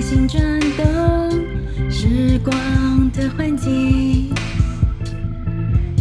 [0.00, 0.42] 心转
[0.76, 1.30] 动，
[1.90, 4.32] 时光的幻境。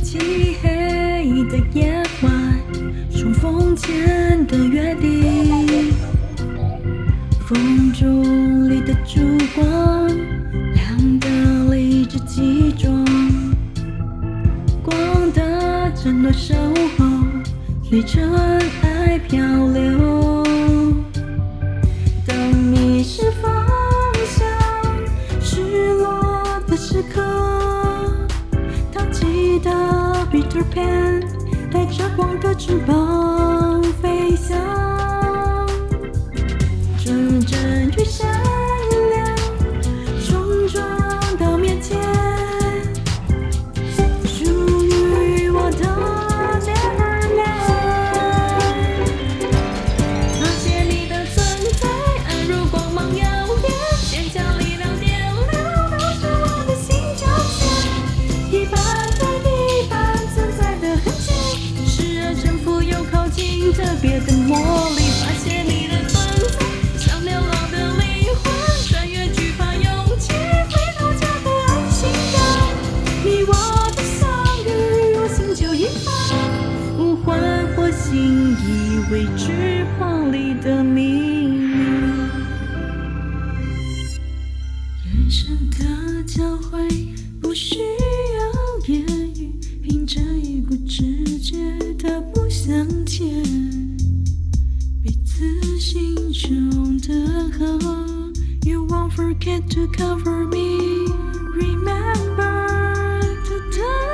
[0.02, 2.02] 漆黑的夜，
[3.80, 5.94] 前的约定。
[7.48, 9.22] 风中里的烛
[9.56, 10.08] 光，
[10.74, 13.06] 亮的理智集中。
[14.84, 16.54] 光的承诺守
[16.98, 17.06] 候，
[17.82, 18.32] 随尘
[18.84, 20.44] 埃漂流。
[22.28, 23.66] 当迷失方
[24.26, 24.46] 向、
[25.42, 27.22] 失落的时刻，
[28.94, 29.72] 淘气的
[30.32, 31.24] Peter Pan
[31.72, 34.58] 带着光的翅膀飞翔，
[64.10, 64.58] 别的魔
[64.98, 66.18] 力，发现你的存
[66.50, 66.58] 在，
[66.98, 68.52] 像流浪的灵魂，
[68.88, 69.86] 穿越惧怕勇
[70.18, 72.42] 气，回到家的安心感。
[73.24, 73.54] 你我
[73.96, 74.28] 的相
[74.66, 74.68] 遇，
[75.16, 76.10] 我心就一番，
[76.98, 77.40] 呼唤
[77.76, 81.70] 或心以为剧荒里的秘密。
[85.06, 86.80] 眼神的交汇，
[87.40, 91.58] 不需要言语，凭着一股直觉
[92.02, 93.79] 大步向前。
[96.40, 98.32] shown the hall.
[98.64, 101.06] You won't forget to cover me.
[101.54, 103.20] Remember
[103.50, 104.09] the time.